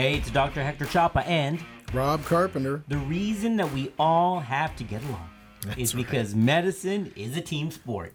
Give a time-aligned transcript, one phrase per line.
[0.00, 0.62] Hey, it's Dr.
[0.62, 1.60] Hector Chapa, and
[1.92, 2.82] Rob Carpenter.
[2.88, 5.28] the reason that we all have to get along
[5.76, 8.14] is because medicine is a team sport.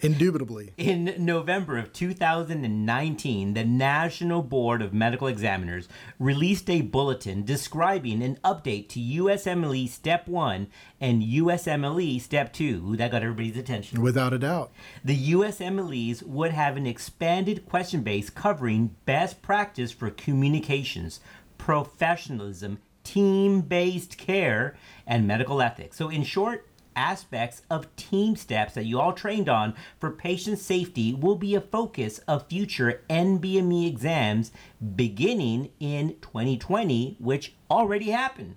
[0.00, 0.72] Indubitably.
[0.76, 5.88] In November of 2019, the National Board of Medical Examiners
[6.20, 10.68] released a bulletin describing an update to USMLE Step 1
[11.00, 12.96] and USMLE Step 2.
[12.96, 14.00] That got everybody's attention.
[14.00, 14.70] Without a doubt.
[15.04, 21.18] The USMLEs would have an expanded question base covering best practice for communications,
[21.56, 25.96] professionalism, team based care, and medical ethics.
[25.96, 26.67] So, in short,
[26.98, 32.18] aspects of TeamSTEPPS that you all trained on for patient safety will be a focus
[32.26, 34.50] of future NBME exams
[34.96, 38.56] beginning in 2020, which already happened.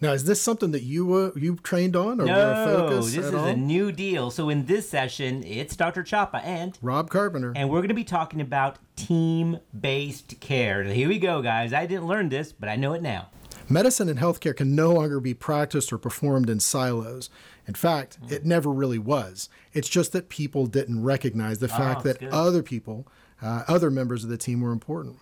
[0.00, 3.14] Now, is this something that you were you trained on or were a No, focus
[3.14, 3.46] this is all?
[3.46, 4.30] a new deal.
[4.30, 6.04] So, in this session, it's Dr.
[6.04, 7.52] Chapa and Rob Carpenter.
[7.56, 10.84] and we're going to be talking about team based care.
[10.84, 11.72] Here we go, guys.
[11.72, 13.30] I didn't learn this, but I know it now.
[13.68, 17.28] Medicine and healthcare can no longer be practiced or performed in silos.
[17.68, 18.32] In fact, Mm.
[18.32, 19.48] it never really was.
[19.74, 22.30] It's just that people didn't recognize the fact Ah, that good.
[22.30, 23.06] other people,
[23.42, 25.18] uh, other members of the team were important.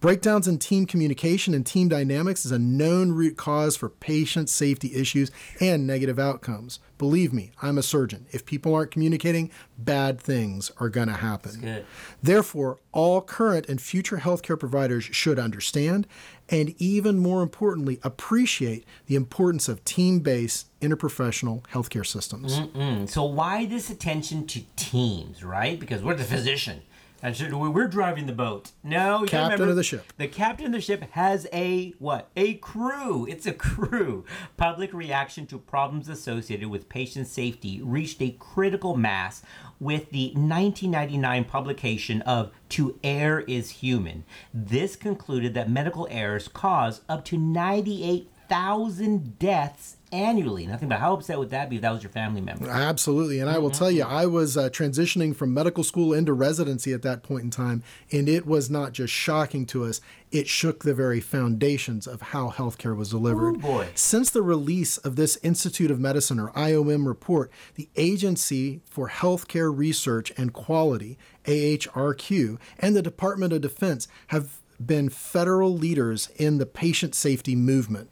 [0.00, 4.94] Breakdowns in team communication and team dynamics is a known root cause for patient safety
[4.94, 6.78] issues and negative outcomes.
[6.98, 8.26] Believe me, I'm a surgeon.
[8.30, 11.60] If people aren't communicating, bad things are going to happen.
[11.60, 11.86] Good.
[12.22, 16.06] Therefore, all current and future healthcare providers should understand
[16.48, 22.60] and, even more importantly, appreciate the importance of team based interprofessional healthcare systems.
[22.60, 25.78] Mm, so, why this attention to teams, right?
[25.78, 26.82] Because we're the physician.
[27.22, 28.70] And should- We're driving the boat.
[28.84, 30.04] No, Captain remember, of the ship.
[30.18, 32.28] The captain of the ship has a what?
[32.36, 33.26] A crew.
[33.26, 34.24] It's a crew.
[34.56, 39.42] Public reaction to problems associated with patient safety reached a critical mass
[39.80, 44.24] with the 1999 publication of To Err is Human.
[44.54, 50.66] This concluded that medical errors cause up to 98,000 deaths annually.
[50.66, 52.68] Nothing but how upset would that be if that was your family member?
[52.68, 53.40] Absolutely.
[53.40, 57.02] And I will tell you, I was uh, transitioning from medical school into residency at
[57.02, 60.94] that point in time, and it was not just shocking to us, it shook the
[60.94, 63.56] very foundations of how healthcare was delivered.
[63.56, 63.88] Ooh, boy.
[63.94, 69.74] Since the release of this Institute of Medicine or IOM report, the Agency for Healthcare
[69.74, 76.66] Research and Quality, AHRQ, and the Department of Defense have been federal leaders in the
[76.66, 78.10] patient safety movement.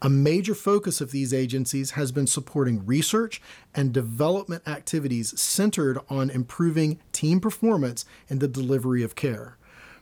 [0.00, 3.40] A major focus of these agencies has been supporting research
[3.74, 9.56] and development activities centered on improving team performance in the delivery of care.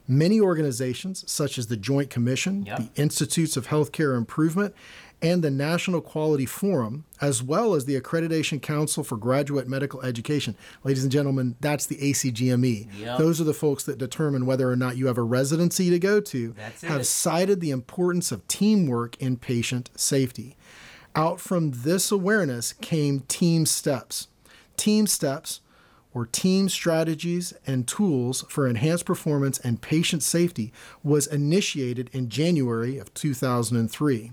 [0.06, 2.78] Many organizations, such as the Joint Commission, Yep.
[2.78, 4.74] the Institutes of Healthcare Improvement,
[5.22, 10.54] and the National Quality Forum, as well as the Accreditation Council for Graduate Medical Education.
[10.82, 12.88] Ladies and gentlemen, that's the ACGME.
[13.00, 13.18] Yep.
[13.18, 16.20] Those are the folks that determine whether or not you have a residency to go
[16.20, 17.04] to, That's have it.
[17.04, 20.56] cited the importance of teamwork in patient safety.
[21.16, 24.26] Out from this awareness came TeamSTEPPS.
[24.76, 25.60] Team steps
[26.14, 32.96] or team strategies and tools for enhanced performance and patient safety was initiated in January
[32.96, 34.32] of 2003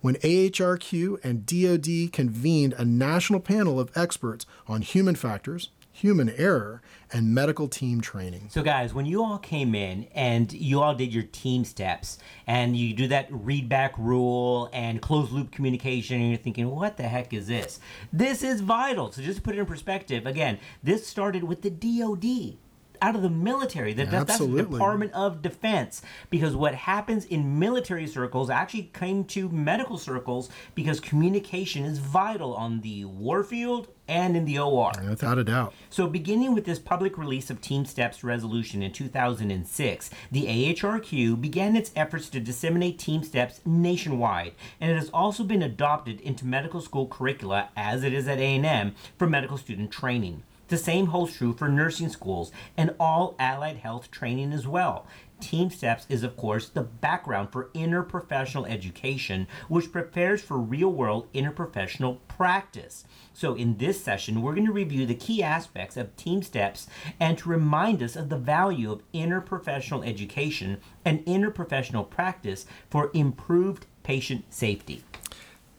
[0.00, 5.70] when AHRQ and DoD convened a national panel of experts on human factors,
[6.02, 6.82] human error,
[7.12, 8.48] and medical team training.
[8.50, 12.18] So, guys, when you all came in and you all did your TeamSTEPPS
[12.48, 16.96] and you do that read back rule and closed loop communication, and you're thinking, what
[16.96, 17.78] the heck is this?
[18.12, 19.12] This is vital.
[19.12, 22.58] So, just to put it in perspective, again, this started with the DoD.
[23.02, 24.46] Out of the military, that, that- that's the
[24.78, 26.02] Department of Defense.
[26.30, 32.54] Because what happens in military circles actually came to medical circles because communication is vital
[32.54, 34.92] on the warfield and in the OR.
[35.08, 35.74] Without a doubt.
[35.90, 41.90] So, beginning with this public release of TeamSTEPPS resolution in 2006, the AHRQ began its
[41.96, 47.70] efforts to disseminate TeamSTEPPS nationwide, and it has also been adopted into medical school curricula,
[47.76, 50.42] as it is at A&M, for medical student training.
[50.72, 55.06] The same holds true for nursing schools and all allied health training as well.
[55.42, 62.20] TeamSTEPPS is, of course, the background for interprofessional education, which prepares for real world interprofessional
[62.26, 63.04] practice.
[63.34, 66.86] So, in this session, we're going to review the key aspects of TeamSTEPPS
[67.20, 73.84] and to remind us of the value of interprofessional education and interprofessional practice for improved
[74.04, 75.04] patient safety.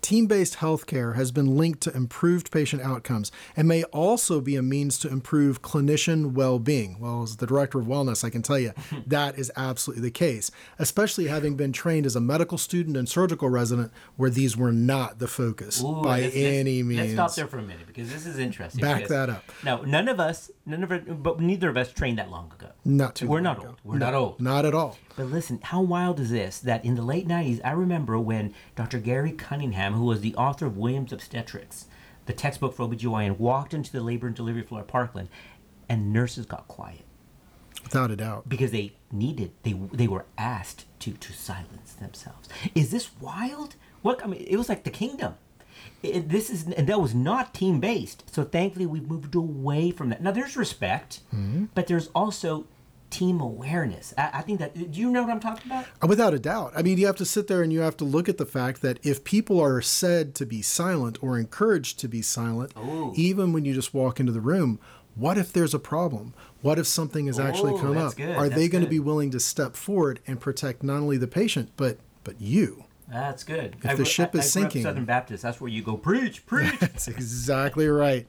[0.03, 4.61] Team based healthcare has been linked to improved patient outcomes and may also be a
[4.61, 7.00] means to improve clinician well being.
[7.00, 8.73] Well, as the director of wellness, I can tell you
[9.07, 13.47] that is absolutely the case, especially having been trained as a medical student and surgical
[13.47, 17.00] resident where these were not the focus Ooh, by let's- let's- any means.
[17.00, 18.81] Let's stop there for a minute because this is interesting.
[18.81, 19.45] Back that up.
[19.63, 22.71] Now, none of us, none of us, but neither of us trained that long ago.
[22.83, 23.67] Not too We're long not ago.
[23.69, 23.77] old.
[23.85, 24.41] We're not old.
[24.41, 24.97] Not at all.
[25.15, 26.60] But listen, how wild is this?
[26.60, 29.00] That in the late 90s, I remember when Dr.
[29.00, 31.86] Gary Cunningham, who was the author of Williams Obstetrics,
[32.25, 35.30] the textbook for OBGYN, walked into the labor and delivery floor at Parkland,
[35.89, 37.01] and nurses got quiet
[37.83, 38.48] Without a doubt.
[38.48, 42.48] because they needed they they were asked to to silence themselves.
[42.74, 43.75] Is this wild?
[44.01, 45.36] What I mean, it was like the kingdom.
[46.01, 48.24] It- this is and that was not team based.
[48.33, 50.24] So thankfully we've moved away from that.
[50.24, 51.65] Now there's respect, mm-hmm.
[51.75, 52.65] but there's also
[53.13, 54.13] team awareness.
[54.18, 54.74] I, I think that.
[54.75, 55.86] Do you know what I'm talking about?
[56.01, 56.74] Uh, Without a doubt.
[56.75, 58.81] I mean, you have to sit there and you have to look at the fact
[58.81, 63.13] that if people are said to be silent or encouraged to be silent, Oh.
[63.15, 64.80] even when you just walk into the room,
[65.15, 66.33] what if there's a problem?
[66.62, 68.15] What if something has actually Oh, come up?
[68.15, 71.27] good, Are they going to be willing to step forward and protect not only the
[71.27, 72.86] patient but but you?
[73.12, 73.75] That's good.
[73.83, 75.44] If I the ship I- is I grew up sinking- Southern Baptist.
[75.44, 76.80] That's where you go preach, preach.
[76.80, 78.25] That's exactly right.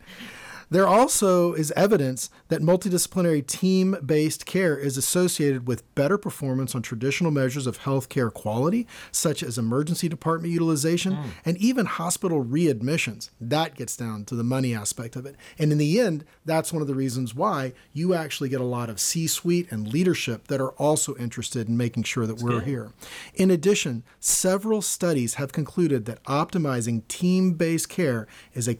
[0.74, 6.82] There also is evidence that multidisciplinary team based care is associated with better performance on
[6.82, 11.28] traditional measures of healthcare quality, such as emergency department utilization hmm.
[11.44, 13.30] and even hospital readmissions.
[13.40, 15.36] That gets down to the money aspect of it.
[15.60, 18.90] And in the end, that's one of the reasons why you actually get a lot
[18.90, 22.64] of C suite and leadership that are also interested in making sure that we're good.
[22.64, 22.90] here.
[23.34, 28.74] In addition, several studies have concluded that optimizing team based care is a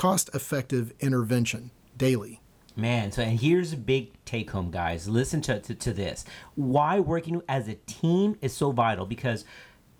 [0.00, 2.40] cost effective intervention daily.
[2.74, 5.06] Man, so and here's a big take home, guys.
[5.06, 6.24] Listen to, to, to this.
[6.54, 9.44] Why working as a team is so vital because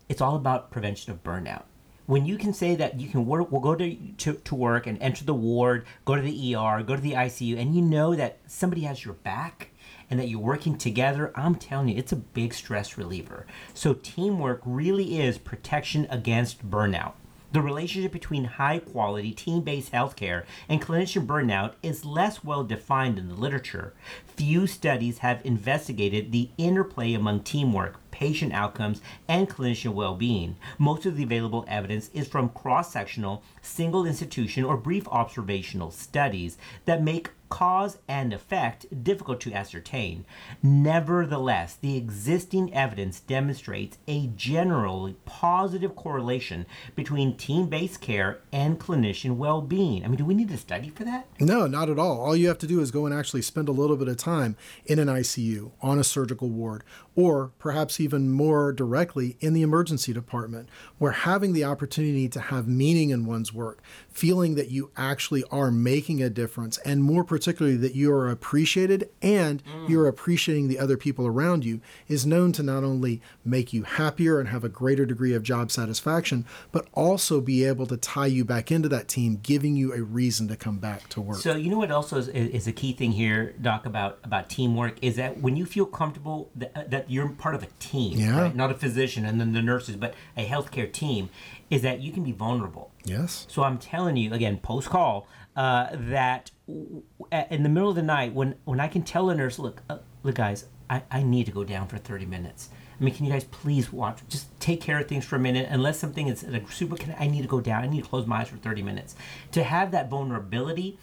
[0.09, 1.65] it's all about prevention of burnout.
[2.07, 4.97] When you can say that you can work, will go to, to, to work and
[5.03, 8.39] enter the ward, go to the ER, go to the ICU, and you know that
[8.47, 9.69] somebody has your back
[10.09, 13.47] and that you're working together, I'm telling you, it's a big stress reliever.
[13.75, 17.13] So teamwork really is protection against burnout.
[17.53, 23.19] The relationship between high quality team based healthcare and clinician burnout is less well defined
[23.19, 23.93] in the literature.
[24.37, 30.57] Few studies have investigated the interplay among teamwork, patient outcomes, and clinician well being.
[30.79, 36.57] Most of the available evidence is from cross sectional, single institution, or brief observational studies
[36.85, 40.25] that make cause and effect difficult to ascertain.
[40.63, 46.65] Nevertheless, the existing evidence demonstrates a generally positive correlation
[46.97, 50.05] between team based care and clinician well being.
[50.05, 51.27] I mean, do we need a study for that?
[51.39, 52.21] No, not at all.
[52.21, 54.57] All you have to do is go and actually spend a little bit of time
[54.87, 56.85] in an ICU, on a surgical ward,
[57.21, 62.67] or perhaps even more directly in the emergency department, where having the opportunity to have
[62.67, 67.77] meaning in one's work, feeling that you actually are making a difference, and more particularly
[67.77, 69.89] that you are appreciated and mm.
[69.89, 74.41] you're appreciating the other people around you, is known to not only make you happier
[74.41, 78.47] and have a greater degree of job satisfaction, but also be able to tie you
[78.47, 81.39] back into that team, giving you a reason to come back to work.
[81.39, 84.97] So you know what also is, is a key thing here, Doc, about about teamwork
[85.03, 88.41] is that when you feel comfortable that, that you're part of a team, Yeah.
[88.41, 88.55] right?
[88.55, 91.29] not a physician and then the nurses, but a healthcare team,
[91.69, 92.91] is that you can be vulnerable.
[93.05, 93.47] yes.
[93.51, 95.27] So I'm telling you again, post call,
[95.57, 97.03] uh, that w-
[97.51, 99.99] in the middle of the night when when I can tell a nurse, look, uh,
[100.23, 102.69] look, guys, I, I need to go down for 30 minutes.
[103.01, 104.19] I mean, can you guys please watch?
[104.29, 105.67] Just take care of things for a minute.
[105.71, 107.83] Unless something is like super, can, I need to go down.
[107.83, 109.17] I need to close my eyes for 30 minutes.
[109.53, 110.99] To have that vulnerability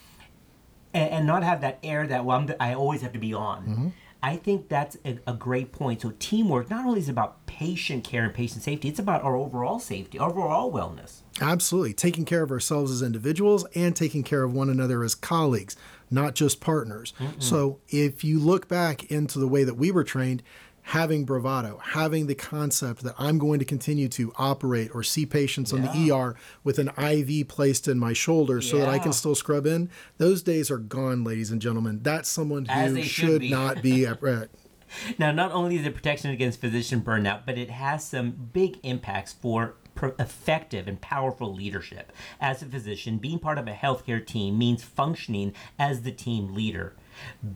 [0.93, 3.93] and, and not have that air that well, I'm I always have to be on.
[4.21, 6.01] I think that's a, a great point.
[6.01, 9.79] So teamwork not only is about patient care and patient safety, it's about our overall
[9.79, 11.21] safety, overall wellness.
[11.39, 11.93] Absolutely.
[11.93, 15.75] Taking care of ourselves as individuals and taking care of one another as colleagues,
[16.09, 17.13] not just partners.
[17.37, 20.41] So if you look back into the way that we were trained,
[20.87, 25.73] having bravado, having the concept that I'm going to continue to operate or see patients
[25.73, 29.35] on the ER with an IV placed in my shoulder so that I can still
[29.35, 31.99] scrub in, those days are gone, ladies and gentlemen.
[32.03, 33.49] That's someone who should should be.
[33.49, 34.49] not be at at
[35.19, 39.33] Now, not only is it protection against physician burnout, but it has some big impacts
[39.33, 39.75] for
[40.17, 42.13] effective and powerful leadership.
[42.39, 46.95] As a physician, being part of a healthcare team means functioning as the team leader.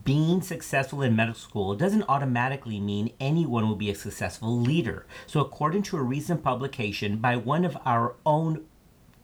[0.04, 5.06] Being successful in medical school doesn't automatically mean anyone will be a successful leader.
[5.28, 8.66] So, according to a recent publication by one of our own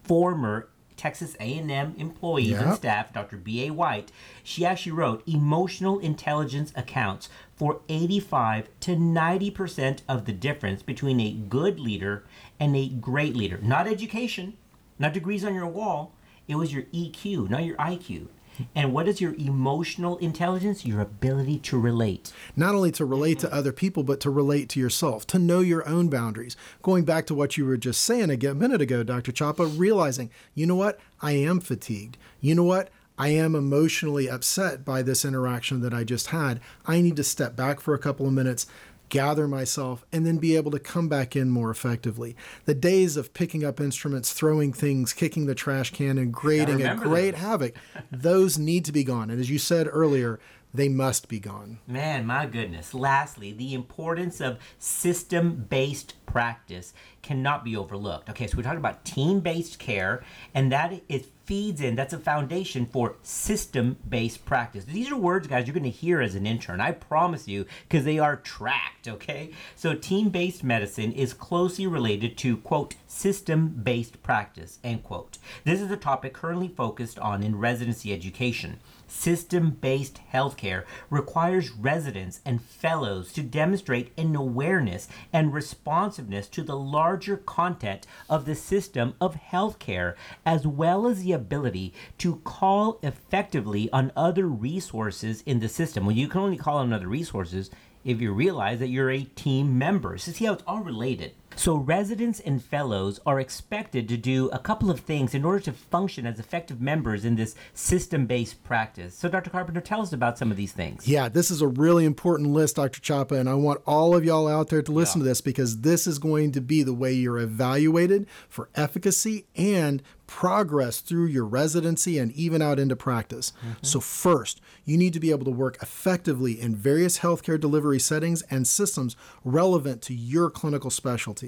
[0.04, 3.38] former Texas A&M employees and staff, Dr.
[3.38, 3.72] B.A.
[3.72, 4.12] White,
[4.44, 11.32] she actually wrote emotional intelligence accounts for 85 to 90% of the difference between a
[11.32, 12.26] good leader
[12.60, 13.60] and a great leader.
[13.62, 14.58] Not education,
[14.98, 16.14] not degrees on your wall.
[16.48, 18.28] It was your EQ, not your IQ.
[18.76, 20.86] And what is your emotional intelligence?
[20.86, 22.32] Your ability to relate.
[22.56, 25.88] not only to relate to other people, but to relate to yourself, to know your
[25.88, 26.56] own boundaries.
[26.82, 29.32] Going back to what you were just saying a minute ago, Dr.
[29.32, 31.00] Chapa, realizing, you know what?
[31.22, 32.18] I am fatigued.
[32.42, 32.90] You know what?
[33.18, 36.60] I am emotionally upset by this interaction that I just had.
[36.86, 38.68] I need to step back for a couple of minutes,
[39.10, 42.36] gather myself, and then be able to come back in more effectively.
[42.66, 46.96] The days of picking up instruments, throwing things, kicking the trash can, and creating a
[46.96, 47.42] great those.
[47.42, 47.76] havoc,
[48.12, 49.30] those need to be gone.
[49.30, 50.40] And as you said earlier,
[50.74, 51.80] they must be gone.
[51.88, 52.94] Man, my goodness.
[52.94, 56.94] Lastly, the importance of system based practice
[57.28, 58.30] cannot be overlooked.
[58.30, 62.20] Okay, so we're talking about team based care, and that it feeds in, that's a
[62.20, 64.84] foundation for system based practice.
[64.84, 66.82] These are words, guys, you're going to hear as an intern.
[66.82, 69.52] I promise you, because they are tracked, okay?
[69.76, 75.38] So, team based medicine is closely related to, quote, system based practice, end quote.
[75.64, 78.80] This is a topic currently focused on in residency education.
[79.10, 86.76] System based healthcare requires residents and fellows to demonstrate an awareness and responsiveness to the
[87.18, 90.14] larger content of the system of healthcare,
[90.46, 96.06] as well as the ability to call effectively on other resources in the system.
[96.06, 97.72] Well, you can only call on other resources
[98.06, 100.20] if you realize that you're a team member.
[100.20, 101.34] So, see how it's all related.
[101.58, 105.74] So, residents and fellows are expected to do a couple of things in order to
[105.74, 109.16] function as effective members in this system based practice.
[109.16, 109.50] So, Dr.
[109.50, 111.08] Carpenter, tell us about some of these things.
[111.08, 113.02] Yeah, this is a really important list, Dr.
[113.02, 115.24] Chapa, and I want all of y'all out there to listen yeah.
[115.24, 120.04] to this because this is going to be the way you're evaluated for efficacy and
[120.28, 123.54] progress through your residency and even out into practice.
[123.60, 123.72] Mm-hmm.
[123.82, 128.44] So, first, you need to be able to work effectively in various healthcare delivery settings
[128.44, 131.47] and systems relevant to your clinical specialty.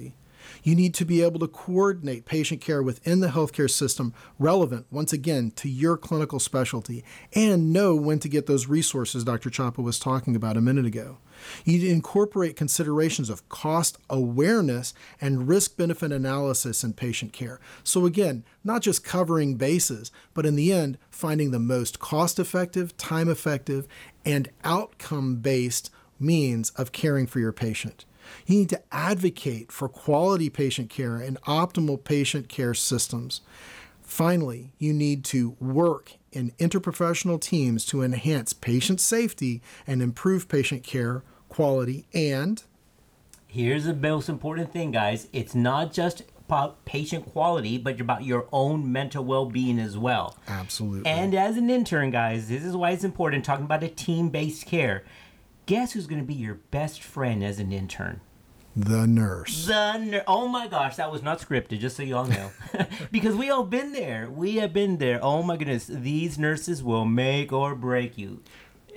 [0.62, 5.12] You need to be able to coordinate patient care within the healthcare system relevant, once
[5.12, 7.04] again, to your clinical specialty
[7.34, 9.50] and know when to get those resources Dr.
[9.50, 11.18] Chapa was talking about a minute ago.
[11.64, 17.60] You need to incorporate considerations of cost awareness and risk benefit analysis in patient care.
[17.82, 22.96] So, again, not just covering bases, but in the end, finding the most cost effective,
[22.96, 23.86] time effective,
[24.24, 28.04] and outcome based means of caring for your patient.
[28.46, 33.40] You need to advocate for quality patient care and optimal patient care systems.
[34.02, 40.82] Finally, you need to work in interprofessional teams to enhance patient safety and improve patient
[40.82, 42.06] care quality.
[42.12, 42.62] And
[43.46, 48.48] here's the most important thing, guys it's not just about patient quality, but about your
[48.52, 50.36] own mental well being as well.
[50.48, 51.08] Absolutely.
[51.08, 54.66] And as an intern, guys, this is why it's important talking about a team based
[54.66, 55.04] care
[55.66, 58.20] guess who's going to be your best friend as an intern?
[58.76, 59.66] The nurse.
[59.66, 60.22] The nurse.
[60.26, 62.50] Oh my gosh, that was not scripted, just so y'all know.
[63.10, 64.30] because we all been there.
[64.30, 65.18] We have been there.
[65.22, 68.42] Oh my goodness, these nurses will make or break you.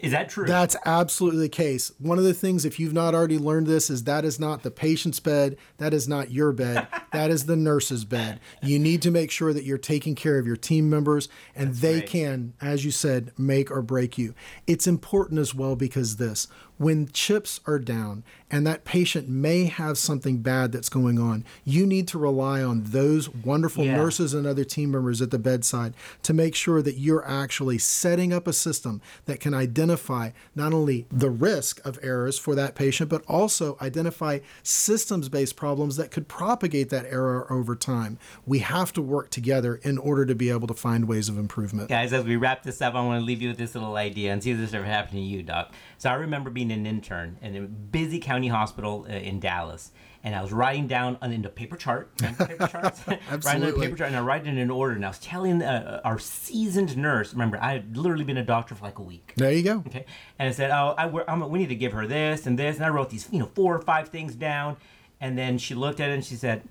[0.04, 0.46] Is that true?
[0.46, 1.92] That's absolutely the case.
[1.98, 4.70] One of the things, if you've not already learned this, is that is not the
[4.70, 5.56] patient's bed.
[5.78, 6.88] That is not your bed.
[7.14, 8.40] that is the nurse's bed.
[8.62, 11.80] You need to make sure that you're taking care of your team members, and That's
[11.80, 12.08] they right.
[12.08, 14.34] can, as you said, make or break you.
[14.68, 19.98] It's important as well because this when chips are down and that patient may have
[19.98, 23.96] something bad that's going on, you need to rely on those wonderful yeah.
[23.96, 25.94] nurses and other team members at the bedside
[26.24, 31.06] to make sure that you're actually setting up a system that can identify not only
[31.12, 36.28] the risk of errors for that patient, but also identify systems based problems that could
[36.28, 38.18] propagate that error over time.
[38.46, 41.90] We have to work together in order to be able to find ways of improvement.
[41.90, 44.32] Guys, as we wrap this up, I want to leave you with this little idea
[44.32, 45.72] and see if this ever happened to you, Doc.
[45.98, 49.92] So I remember being an intern in a busy county hospital uh, in Dallas,
[50.24, 53.98] and I was writing down in the paper chart, paper charts, writing on a paper
[53.98, 54.96] chart, and I write it in an order.
[54.96, 58.74] And I was telling uh, our seasoned nurse, remember, I had literally been a doctor
[58.74, 59.34] for like a week.
[59.36, 59.84] There you go.
[59.88, 60.06] Okay,
[60.40, 62.86] and I said, oh, I, I'm, we need to give her this and this, and
[62.86, 64.78] I wrote these, you know, four or five things down,
[65.20, 66.64] and then she looked at it and she said,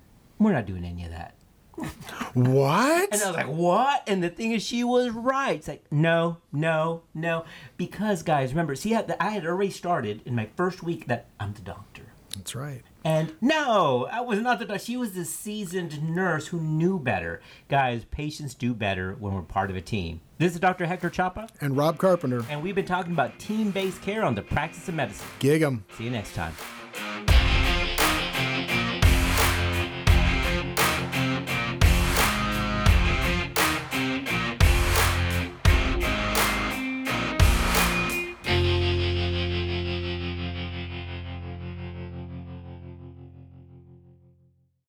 [0.43, 1.35] we're not doing any of that.
[2.33, 3.11] What?
[3.11, 4.03] And I was like, what?
[4.07, 5.55] And the thing is, she was right.
[5.55, 7.45] It's like, no, no, no.
[7.77, 11.61] Because, guys, remember, see, I had already started in my first week that I'm the
[11.61, 12.03] doctor.
[12.35, 12.81] That's right.
[13.03, 14.83] And no, I was not the doctor.
[14.83, 17.41] She was the seasoned nurse who knew better.
[17.69, 20.21] Guys, patients do better when we're part of a team.
[20.37, 20.85] This is Dr.
[20.85, 21.47] Hector Chapa.
[21.61, 22.43] And Rob Carpenter.
[22.49, 25.27] And we've been talking about team based care on the practice of medicine.
[25.39, 25.85] Gig 'em.
[25.97, 26.53] See you next time.